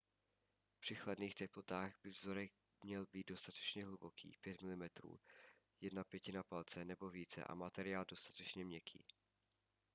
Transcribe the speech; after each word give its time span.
při 0.79 0.95
chladných 0.95 1.35
teplotách 1.35 1.93
by 2.03 2.09
vzorek 2.09 2.51
měl 2.83 3.05
být 3.13 3.27
dostatečně 3.27 3.85
hluboký– 3.85 4.33
5 4.41 4.61
mm 4.61 4.81
1/5 5.81 6.43
palce 6.47 6.85
nebo 6.85 7.09
více– 7.09 7.43
a 7.49 7.55
materiál 7.55 8.05
dostatečně 8.09 8.65
měkký 8.65 9.05